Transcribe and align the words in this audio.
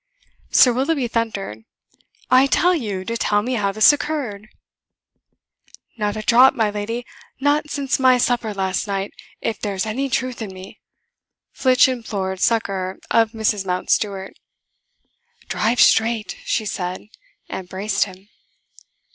Sir 0.49 0.73
Willoughby 0.73 1.07
thundered: 1.07 1.59
"I 2.31 2.47
tell 2.47 2.73
you 2.73 3.05
to 3.05 3.15
tell 3.15 3.43
me 3.43 3.53
how 3.53 3.71
this 3.71 3.93
occurred." 3.93 4.47
"Not 5.95 6.17
a 6.17 6.23
drop, 6.23 6.55
my 6.55 6.71
lady! 6.71 7.05
not 7.39 7.69
since 7.69 7.99
my 7.99 8.17
supper 8.17 8.51
last 8.51 8.87
night, 8.87 9.13
if 9.41 9.59
there's 9.59 9.85
any 9.85 10.09
truth 10.09 10.41
in 10.41 10.51
me!" 10.51 10.79
Flitch 11.51 11.87
implored 11.87 12.39
succour 12.39 12.97
of 13.11 13.33
Mrs 13.33 13.63
Mountstuart. 13.63 14.33
"Drive 15.47 15.79
straight," 15.81 16.35
she 16.45 16.65
said, 16.65 17.09
and 17.47 17.69
braced 17.69 18.05
him. 18.05 18.27